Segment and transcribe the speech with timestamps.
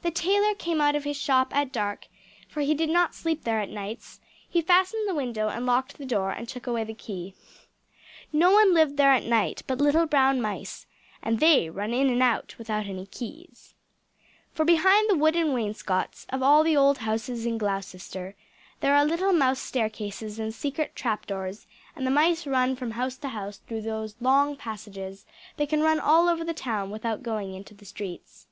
[0.00, 2.06] The tailor came out of his shop at dark,
[2.48, 6.06] for he did not sleep there at nights; he fastened the window and locked the
[6.06, 7.34] door, and took away the key.
[8.32, 10.86] No one lived there at night but little brown mice,
[11.22, 13.74] and they run in and out without any keys!
[14.54, 18.36] For behind the wooden wainscots of all the old houses in Gloucester,
[18.80, 23.18] there are little mouse staircases and secret trap doors; and the mice run from house
[23.18, 25.26] to house through those long narrow passages;
[25.58, 28.46] they can run all over the town without going into the streets.